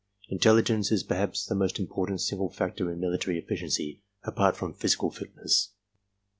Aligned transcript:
Intelligence 0.29 0.91
is 0.91 1.03
perhaps 1.03 1.45
the 1.45 1.53
most 1.53 1.77
important 1.77 2.21
single 2.21 2.49
factor 2.49 2.91
in 2.91 2.99
military 2.99 3.39
eflBciency, 3.39 3.99
apart 4.23 4.57
from 4.57 4.73
physical 4.73 5.11
fitness. 5.11 5.73